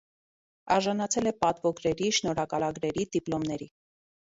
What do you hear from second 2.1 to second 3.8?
շնորհակալագրերի, դիպլոմների։